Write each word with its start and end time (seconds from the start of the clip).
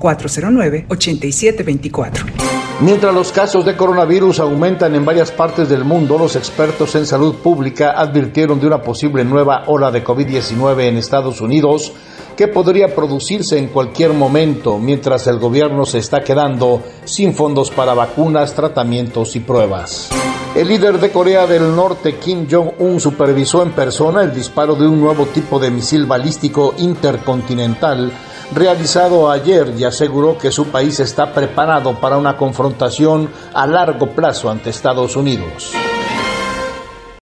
786-409-8724. 0.00 2.59
Mientras 2.82 3.12
los 3.12 3.30
casos 3.30 3.62
de 3.66 3.76
coronavirus 3.76 4.40
aumentan 4.40 4.94
en 4.94 5.04
varias 5.04 5.30
partes 5.30 5.68
del 5.68 5.84
mundo, 5.84 6.16
los 6.16 6.34
expertos 6.34 6.94
en 6.94 7.04
salud 7.04 7.34
pública 7.34 7.90
advirtieron 7.94 8.58
de 8.58 8.66
una 8.68 8.80
posible 8.80 9.22
nueva 9.22 9.64
ola 9.66 9.90
de 9.90 10.02
COVID-19 10.02 10.84
en 10.84 10.96
Estados 10.96 11.42
Unidos 11.42 11.92
que 12.38 12.48
podría 12.48 12.94
producirse 12.94 13.58
en 13.58 13.66
cualquier 13.66 14.14
momento 14.14 14.78
mientras 14.78 15.26
el 15.26 15.38
gobierno 15.38 15.84
se 15.84 15.98
está 15.98 16.20
quedando 16.20 16.80
sin 17.04 17.34
fondos 17.34 17.70
para 17.70 17.92
vacunas, 17.92 18.54
tratamientos 18.54 19.36
y 19.36 19.40
pruebas. 19.40 20.08
El 20.54 20.68
líder 20.68 20.98
de 21.00 21.10
Corea 21.10 21.46
del 21.46 21.76
Norte, 21.76 22.16
Kim 22.16 22.46
Jong-un, 22.50 22.98
supervisó 22.98 23.62
en 23.62 23.72
persona 23.72 24.22
el 24.22 24.32
disparo 24.34 24.74
de 24.74 24.88
un 24.88 25.02
nuevo 25.02 25.26
tipo 25.26 25.58
de 25.58 25.70
misil 25.70 26.06
balístico 26.06 26.72
intercontinental 26.78 28.10
realizado 28.54 29.30
ayer 29.30 29.74
y 29.78 29.84
aseguró 29.84 30.36
que 30.38 30.50
su 30.50 30.66
país 30.66 31.00
está 31.00 31.32
preparado 31.32 31.94
para 32.00 32.16
una 32.18 32.36
confrontación 32.36 33.30
a 33.54 33.66
largo 33.66 34.08
plazo 34.10 34.50
ante 34.50 34.70
Estados 34.70 35.16
Unidos. 35.16 35.79